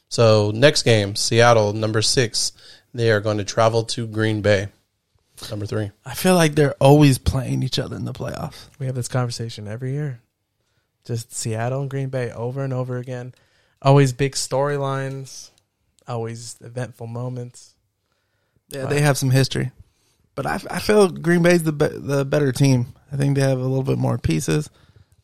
[0.07, 2.51] So next game, Seattle, number six,
[2.93, 4.69] they are going to travel to Green Bay,
[5.51, 5.91] number three.
[6.03, 8.67] I feel like they're always playing each other in the playoffs.
[8.79, 10.21] We have this conversation every year.
[11.05, 13.33] Just Seattle and Green Bay over and over again.
[13.81, 15.51] Always big storylines.
[16.09, 17.75] Always eventful moments.
[18.69, 19.71] Yeah, they have some history,
[20.35, 22.87] but I, I feel Green Bay's the be, the better team.
[23.11, 24.69] I think they have a little bit more pieces.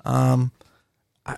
[0.03, 0.51] Um,
[1.25, 1.37] I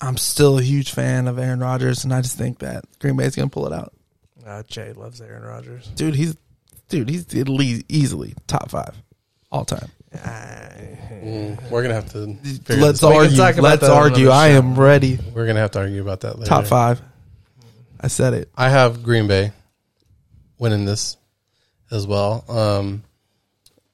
[0.00, 3.36] I'm still a huge fan of Aaron Rodgers, and I just think that Green Bay's
[3.36, 3.92] gonna pull it out.
[4.46, 5.88] Uh, Jay loves Aaron Rodgers.
[5.88, 6.36] Dude, he's
[6.88, 8.94] dude, he's at least easily top five
[9.50, 9.90] all time.
[10.14, 12.34] Mm, we're gonna have to.
[12.64, 13.14] figure Let's this out.
[13.14, 13.62] Argue.
[13.62, 14.28] Let's argue.
[14.30, 15.18] I am ready.
[15.34, 16.48] We're gonna have to argue about that later.
[16.48, 17.00] Top five.
[18.02, 18.50] I said it.
[18.56, 19.52] I have Green Bay
[20.58, 21.16] winning this
[21.90, 22.44] as well.
[22.48, 23.04] Um,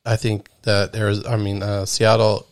[0.04, 2.46] I think that there's, I mean, uh, Seattle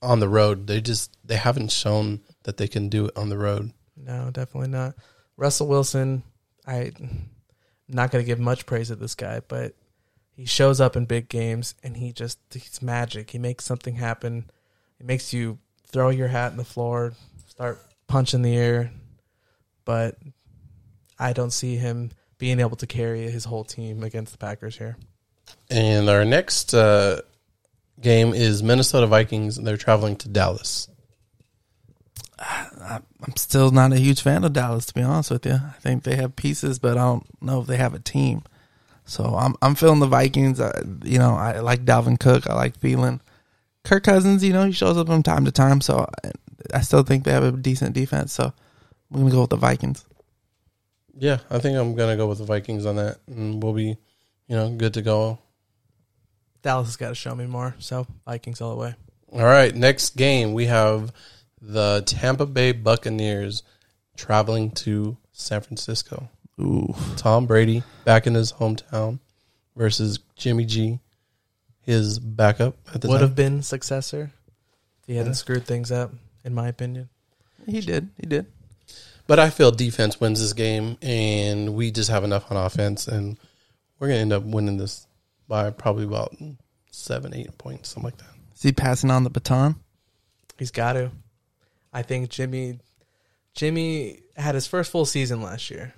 [0.00, 3.38] on the road, they just they haven't shown that they can do it on the
[3.38, 3.72] road.
[3.96, 4.94] No, definitely not.
[5.36, 6.22] Russell Wilson,
[6.66, 6.92] I
[7.88, 9.74] not going to give much praise to this guy, but
[10.34, 13.30] he shows up in big games and he just he's magic.
[13.30, 14.50] He makes something happen.
[14.98, 17.12] It makes you throw your hat in the floor,
[17.46, 18.92] start punching the air,
[19.84, 20.16] but
[21.22, 24.96] I don't see him being able to carry his whole team against the Packers here.
[25.70, 27.22] And our next uh,
[28.00, 30.88] game is Minnesota Vikings, and they're traveling to Dallas.
[32.38, 35.54] I'm still not a huge fan of Dallas, to be honest with you.
[35.54, 38.42] I think they have pieces, but I don't know if they have a team.
[39.04, 40.60] So I'm I'm feeling the Vikings.
[40.60, 40.72] I,
[41.04, 42.48] you know, I like Dalvin Cook.
[42.48, 43.20] I like feeling
[43.84, 45.80] Kirk Cousins, you know, he shows up from time to time.
[45.80, 46.30] So I,
[46.74, 48.32] I still think they have a decent defense.
[48.32, 48.52] So
[49.12, 50.04] I'm gonna go with the Vikings.
[51.18, 53.96] Yeah, I think I'm gonna go with the Vikings on that, and we'll be,
[54.46, 55.38] you know, good to go.
[56.62, 58.94] Dallas has got to show me more, so Vikings all the way.
[59.32, 61.12] All right, next game we have
[61.60, 63.62] the Tampa Bay Buccaneers
[64.16, 66.28] traveling to San Francisco.
[66.60, 69.18] Ooh, Tom Brady back in his hometown
[69.74, 71.00] versus Jimmy G,
[71.80, 73.10] his backup at the time.
[73.10, 73.28] Would time.
[73.28, 74.32] have been successor
[75.00, 76.12] if he hadn't screwed things up,
[76.44, 77.08] in my opinion.
[77.66, 78.10] he did.
[78.20, 78.46] He did.
[79.26, 83.38] But I feel defense wins this game, and we just have enough on offense, and
[83.98, 85.06] we're gonna end up winning this
[85.48, 86.34] by probably about
[86.90, 88.34] seven, eight points, something like that.
[88.54, 89.76] Is he passing on the baton?
[90.58, 91.10] He's got to.
[91.92, 92.78] I think Jimmy
[93.54, 95.94] Jimmy had his first full season last year.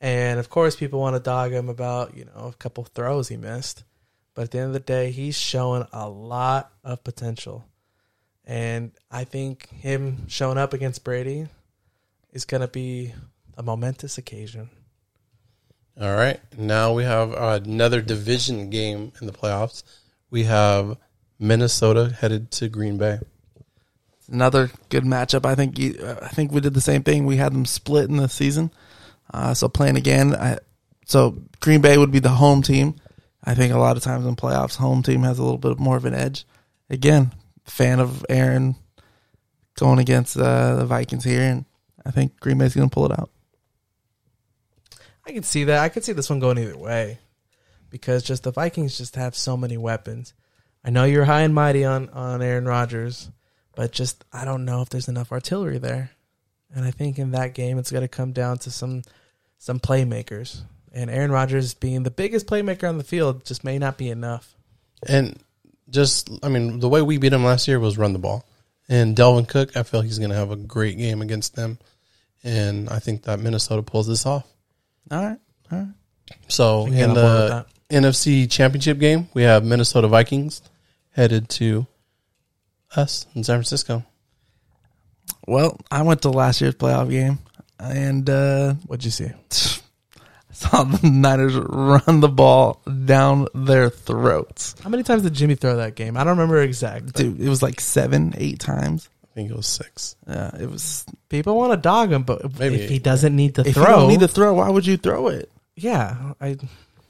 [0.00, 3.36] And of course people want to dog him about, you know, a couple throws he
[3.36, 3.84] missed.
[4.34, 7.64] But at the end of the day, he's showing a lot of potential.
[8.44, 11.48] And I think him showing up against Brady
[12.36, 13.14] is going to be
[13.56, 14.68] a momentous occasion.
[15.98, 19.82] All right, now we have another division game in the playoffs.
[20.30, 20.98] We have
[21.38, 23.18] Minnesota headed to Green Bay.
[24.30, 25.46] another good matchup.
[25.46, 27.24] I think you, uh, I think we did the same thing.
[27.24, 28.70] We had them split in the season,
[29.32, 30.34] uh, so playing again.
[30.34, 30.58] I,
[31.06, 32.96] so Green Bay would be the home team.
[33.42, 35.96] I think a lot of times in playoffs, home team has a little bit more
[35.96, 36.44] of an edge.
[36.90, 37.32] Again,
[37.64, 38.76] fan of Aaron
[39.78, 41.64] going against uh, the Vikings here, and
[42.06, 43.30] I think Green Bay's going to pull it out.
[45.26, 45.80] I can see that.
[45.80, 47.18] I could see this one going either way
[47.90, 50.32] because just the Vikings just have so many weapons.
[50.84, 53.28] I know you're high and mighty on on Aaron Rodgers,
[53.74, 56.10] but just I don't know if there's enough artillery there.
[56.72, 59.02] And I think in that game it's going to come down to some
[59.58, 60.60] some playmakers.
[60.92, 64.54] And Aaron Rodgers being the biggest playmaker on the field just may not be enough.
[65.06, 65.38] And
[65.90, 68.46] just, I mean, the way we beat him last year was run the ball.
[68.88, 71.78] And Dalvin Cook, I feel he's going to have a great game against them.
[72.46, 74.46] And I think that Minnesota pulls this off.
[75.10, 75.38] All right,
[75.70, 75.88] all right.
[76.48, 77.66] So in on board with the.
[77.96, 80.62] NFC Championship game, we have Minnesota Vikings
[81.10, 81.86] headed to
[82.94, 84.04] us in San Francisco.
[85.46, 87.38] Well, I went to last year's playoff game,
[87.78, 89.30] and uh, What'd you see?
[90.56, 94.74] saw the Niners run the ball down their throats.
[94.82, 96.16] How many times did Jimmy throw that game?
[96.16, 97.06] I don't remember exact.
[97.06, 99.08] but Dude, it was like seven, eight times.
[99.36, 100.16] I think it was six.
[100.26, 101.04] Yeah, it was.
[101.28, 102.76] People want to dog him, but Maybe.
[102.76, 104.96] if he doesn't need to If throw, you don't need to throw, why would you
[104.96, 105.52] throw it?
[105.74, 106.56] yeah, I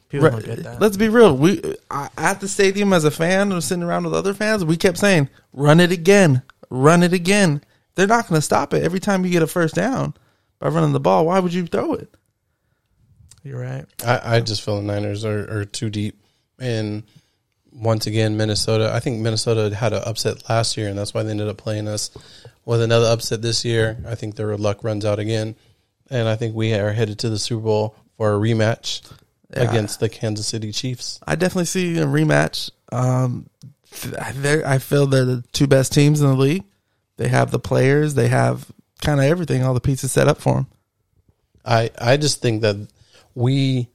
[0.09, 0.81] people don't get that.
[0.81, 1.37] Let's be real.
[1.37, 4.77] We I, at the stadium as a fan or sitting around with other fans, we
[4.77, 7.62] kept saying, "Run it again, run it again."
[7.95, 10.15] They're not going to stop it every time you get a first down
[10.59, 11.27] by running the ball.
[11.27, 12.12] Why would you throw it?
[13.45, 13.85] You're right.
[14.05, 16.21] I, I just feel the Niners are, are too deep.
[16.59, 17.05] And
[17.79, 21.31] once again, Minnesota, I think Minnesota had an upset last year, and that's why they
[21.31, 22.11] ended up playing us
[22.65, 23.99] with another upset this year.
[24.07, 25.55] I think their luck runs out again.
[26.09, 29.03] And I think we are headed to the Super Bowl for a rematch
[29.55, 29.62] Yeah.
[29.71, 31.19] against the Kansas City Chiefs.
[31.27, 32.71] I definitely see a rematch.
[32.93, 33.49] Um,
[34.19, 36.65] I feel they're the two best teams in the league.
[37.17, 38.15] They have the players.
[38.15, 38.67] They have
[39.03, 40.67] kind of everything, all the pieces set up for them.
[41.65, 42.77] I, I just think that
[43.35, 43.89] we,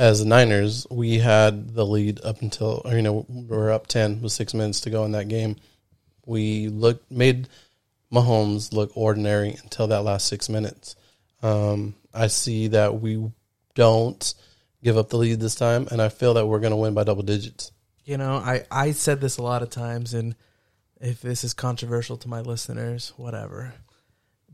[0.00, 3.86] as the Niners, we had the lead up until, or, you know, we were up
[3.86, 5.56] 10 with six minutes to go in that game.
[6.24, 7.48] We looked, made
[8.10, 10.96] Mahomes look ordinary until that last six minutes.
[11.42, 13.30] Um, I see that we
[13.74, 14.34] don't
[14.82, 17.04] give up the lead this time, and I feel that we're going to win by
[17.04, 17.70] double digits.
[18.06, 20.34] You know, I, I said this a lot of times, and
[20.98, 23.74] if this is controversial to my listeners, whatever.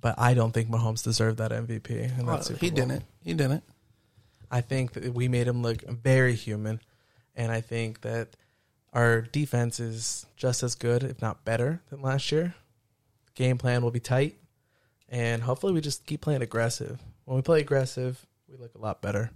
[0.00, 2.18] But I don't think Mahomes deserved that MVP.
[2.18, 2.76] And Well, that Super he Bowl.
[2.88, 3.04] didn't.
[3.22, 3.62] He didn't.
[4.50, 6.80] I think that we made him look very human,
[7.35, 8.28] and I think that
[8.92, 12.54] our defense is just as good, if not better, than last year.
[13.35, 14.37] Game plan will be tight,
[15.09, 16.98] and hopefully we just keep playing aggressive.
[17.24, 19.30] When we play aggressive, we look a lot better.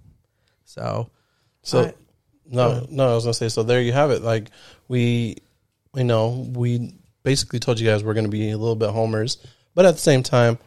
[0.65, 1.11] So,
[1.63, 1.95] So I-
[2.47, 3.49] no, no, I was gonna say.
[3.49, 4.23] So there you have it.
[4.23, 4.51] Like
[4.89, 5.37] we,
[5.95, 9.37] you know, we basically told you guys we're gonna be a little bit homers,
[9.75, 10.59] but at the same time,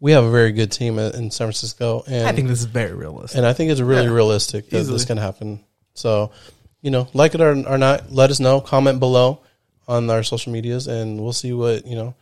[0.00, 2.64] we have a very good team in in San Francisco, and I think this is
[2.66, 3.36] very realistic.
[3.38, 4.94] and I think it's really Yeah, realistic that easily.
[4.96, 5.60] this can happen.
[5.94, 6.30] So,
[6.82, 8.60] you know, like it or, or not, let us know.
[8.60, 9.40] Comment below
[9.86, 12.14] on our social medias, and we'll see what you know,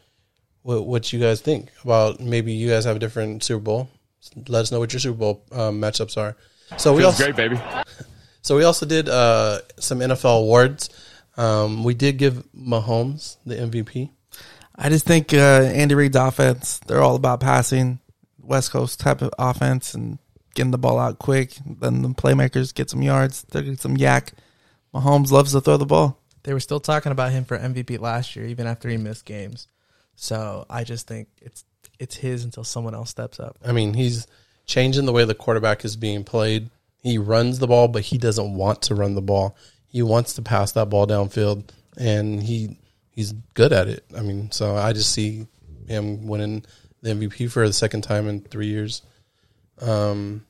[0.62, 2.18] what what you guys think about.
[2.20, 3.88] Maybe you guys have a different Super Bowl.
[4.48, 6.36] Let us know what your Super Bowl um, matchups are.
[6.76, 7.58] So we also great, baby.
[8.42, 10.90] so we also did uh, some NFL awards.
[11.36, 14.10] Um, we did give Mahomes the MVP.
[14.78, 17.98] I just think uh, Andy Reid's offense, they're all about passing,
[18.38, 20.18] West Coast type of offense and
[20.54, 21.54] getting the ball out quick.
[21.66, 24.32] Then the playmakers get some yards, they get some YAC.
[24.94, 26.18] Mahomes loves to throw the ball.
[26.44, 29.66] they were still talking about him for MVP last year, even after he missed games.
[30.14, 31.64] So I just think it's
[31.98, 33.58] it's his until someone else steps up.
[33.64, 34.26] I mean, he's
[34.66, 36.70] changing the way the quarterback is being played.
[37.02, 39.56] He runs the ball, but he doesn't want to run the ball.
[39.88, 42.78] He wants to pass that ball downfield, and he
[43.18, 44.04] he's good at it.
[44.16, 45.48] I mean, so I just see
[45.88, 46.64] him winning
[47.02, 49.02] the MVP for the second time in three years.
[49.80, 50.46] Um,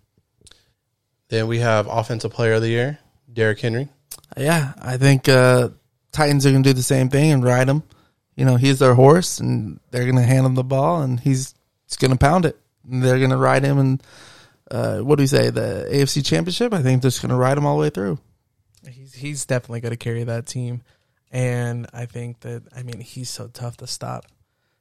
[1.29, 2.99] then we have Offensive Player of the Year,
[3.33, 3.89] Derrick Henry.
[4.37, 5.71] Yeah, I think uh,
[6.13, 7.85] Titans are going to do the same thing and ride him.
[8.37, 11.55] You know, he's their horse, and they're going to hand him the ball, and he's,
[11.87, 12.61] he's going to pound it.
[12.85, 14.03] And they're going to ride him, and
[14.71, 15.49] uh, what do we say?
[15.49, 16.75] The AFC Championship.
[16.75, 18.19] I think they're just going to ride him all the way through.
[18.91, 20.83] He's he's definitely going to carry that team,
[21.31, 24.25] and I think that I mean he's so tough to stop.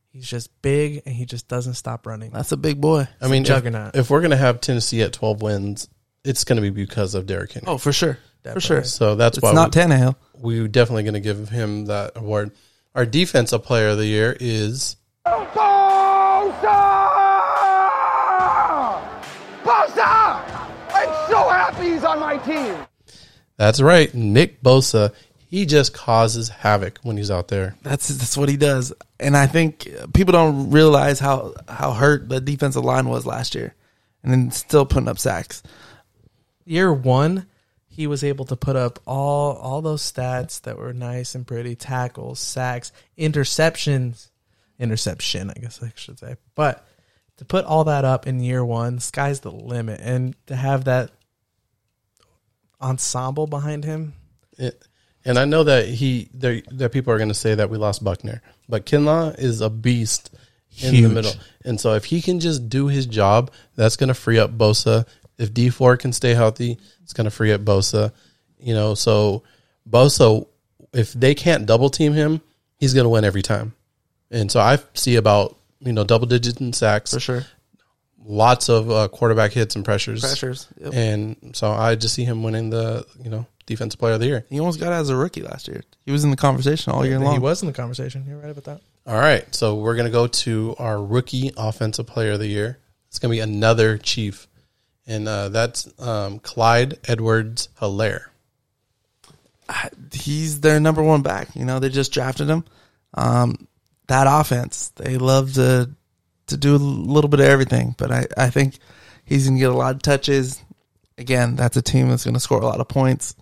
[0.10, 2.32] He's just big, and he just doesn't stop running.
[2.32, 3.08] That's a big boy.
[3.22, 3.96] I mean, juggernaut.
[3.96, 5.90] if we're gonna have Tennessee at twelve wins,
[6.24, 7.68] it's gonna be because of Derrick Henry.
[7.68, 8.18] Oh, for sure,
[8.54, 8.84] for sure.
[8.84, 10.16] so that's It's why not we, Tannehill.
[10.40, 12.52] we're definitely going to give him that award.
[12.96, 14.96] Our defensive player of the year is
[15.28, 15.54] Bosa!
[19.64, 20.44] Bosa!
[20.94, 22.76] I'm so happy he's on my team.
[23.58, 25.14] that's right, Nick Bosa.
[25.50, 27.78] He just causes havoc when he's out there.
[27.82, 32.42] That's that's what he does, and I think people don't realize how how hurt the
[32.42, 33.74] defensive line was last year,
[34.24, 35.64] and then still putting up sacks.
[36.66, 37.48] year one,
[37.88, 41.76] he was able to put up all all those stats that were nice and pretty:
[41.76, 44.30] tackles, sacks, interceptions,
[44.78, 45.50] interception.
[45.50, 46.36] I guess I should say.
[46.56, 46.86] But
[47.38, 51.12] to put all that up in year one, sky's the limit, and to have that
[52.82, 54.14] ensemble behind him.
[54.58, 54.87] It,
[55.28, 58.04] and I know that he there that people are going to say that we lost
[58.04, 60.34] Buckner, but Kinlaw is a beast
[60.82, 61.34] in the middle,
[61.66, 65.06] and so if he can just do his job, that's going to free up Bosa.
[65.38, 68.14] If Dee Ford can stay healthy, it's going to free up Bosa.
[68.60, 69.44] You know, so
[69.88, 70.48] Bosa,
[70.94, 72.42] if they can't double team him,
[72.78, 73.74] he's going to win every time.
[74.32, 77.46] And so I see about you know double digits in sacks, For sure,
[78.26, 80.68] lots of uh, quarterback hits and pressures, pressures.
[80.80, 80.94] Yep.
[80.94, 84.46] and so I just see him winning the you know defensive player of the year.
[84.50, 85.84] He almost got it as a rookie last year.
[86.06, 87.34] He was in the conversation all year long.
[87.34, 88.26] He was in the conversation.
[88.28, 88.82] You're right about that.
[89.06, 92.78] All right, so we're gonna go to our rookie offensive player of the year.
[93.08, 94.48] It's gonna be another Chief,
[95.06, 98.26] and uh, that's um, Clyde Edwards Helaire.
[100.14, 101.56] He's their number one back.
[101.56, 102.64] You know, they just drafted him.
[103.14, 103.68] Um,
[104.08, 105.90] that offense, they love to
[106.48, 108.78] to do a little bit of everything, but I, I think
[109.26, 110.64] he's going to get a lot of touches.
[111.18, 113.36] Again, that's a team that's going to score a lot of points.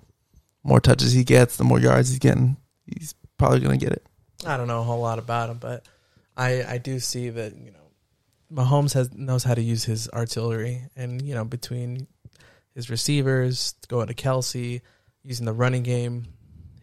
[0.63, 4.05] More touches he gets, the more yards he's getting, he's probably going to get it.
[4.45, 5.85] I don't know a whole lot about him, but
[6.35, 7.79] I I do see that you know
[8.51, 12.07] Mahomes has knows how to use his artillery, and you know between
[12.73, 14.81] his receivers going to Kelce,
[15.23, 16.25] using the running game,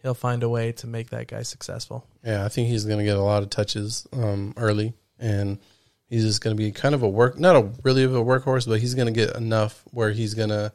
[0.01, 2.07] he'll find a way to make that guy successful.
[2.23, 5.59] Yeah, I think he's gonna get a lot of touches um, early, and
[6.09, 8.79] he's just gonna be kind of a work, not a really of a workhorse, but
[8.79, 10.71] he's gonna get enough where he's gonna,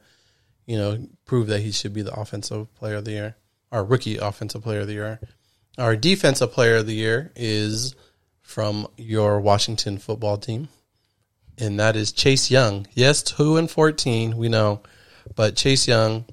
[0.67, 3.37] you know, prove that he should be the offensive player of the year,
[3.73, 5.21] our rookie offensive player of the year.
[5.79, 7.95] Our defensive player of the year is
[8.43, 10.69] from your Washington football team,
[11.57, 12.87] and that is Chase Young.
[12.95, 14.81] Yes, two and fourteen, we know,
[15.37, 16.25] but Chase Young,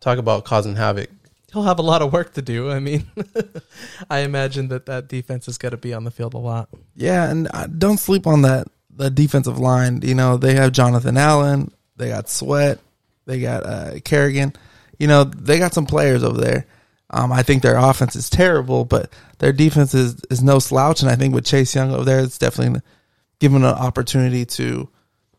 [0.00, 1.10] talk about causing havoc.
[1.58, 2.70] He'll have a lot of work to do.
[2.70, 3.04] I mean,
[4.10, 6.68] I imagine that that defense is going to be on the field a lot.
[6.94, 10.02] Yeah, and uh, don't sleep on that the defensive line.
[10.02, 12.78] You know, they have Jonathan Allen, they got Sweat,
[13.26, 14.52] They got uh, Kerrigan.
[14.98, 16.66] You know, they got some players over there.
[17.10, 21.00] Um, I think their offense is terrible, but their defense is, is no slouch.
[21.02, 22.80] And I think with Chase Young over there, it's definitely
[23.40, 24.88] given an opportunity to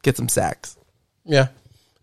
[0.01, 0.77] get some sacks.
[1.25, 1.49] Yeah.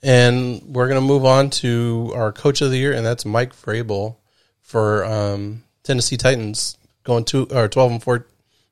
[0.03, 3.55] And we're going to move on to our coach of the year, and that's Mike
[3.57, 4.17] Vrabel
[4.63, 8.27] for um, Tennessee Titans, going to or twelve and four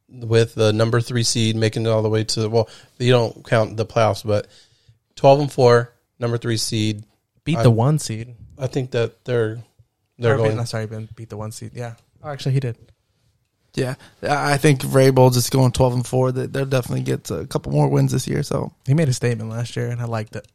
[0.08, 2.68] with the number three seed, making it all the way to well,
[2.98, 4.46] you don't count the playoffs, but
[5.16, 7.04] twelve and four, number three seed.
[7.44, 8.34] Beat the one seed.
[8.58, 9.58] I think that they're
[10.18, 10.56] they're Or beat- going.
[10.58, 11.72] no, sorry, Ben beat the one seed.
[11.74, 11.94] Yeah.
[12.22, 12.76] Oh, actually, he did.
[13.74, 16.30] Yeah, I think Vrabel just going twelve and four.
[16.30, 18.42] That they'll definitely get a couple more wins this year.
[18.44, 20.46] So He made a statement last year, and I liked it.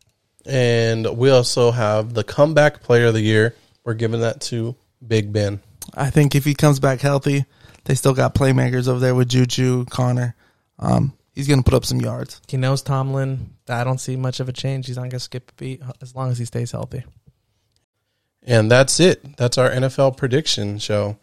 [0.45, 3.55] And we also have the comeback player of the year.
[3.83, 4.75] We're giving that to
[5.05, 5.59] Big Ben.
[5.93, 7.45] I think if he comes back healthy,
[7.85, 10.35] they still got playmakers over there with Juju, Conner.
[10.77, 12.41] Um, he's going to put up some yards.
[12.47, 13.55] He knows Tomlin.
[13.67, 14.87] I don't see much of a change.
[14.87, 17.03] He's not going to skip a beat as long as he stays healthy.
[18.43, 19.37] And that's it.
[19.37, 21.17] That's our NFL prediction show.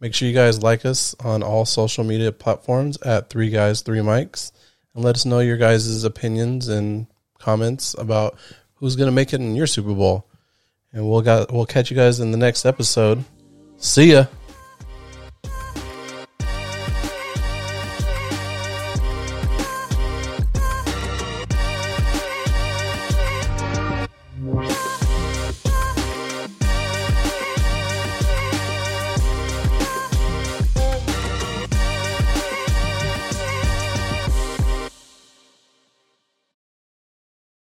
[0.00, 4.00] Make sure you guys like us on all social media platforms at Three Guys, Three
[4.00, 4.52] Mics.
[4.94, 7.06] And let us know your guys' opinions and
[7.44, 8.36] comments about
[8.76, 10.26] who's going to make it in your Super Bowl.
[10.92, 13.24] And we'll got we'll catch you guys in the next episode.
[13.76, 14.26] See ya.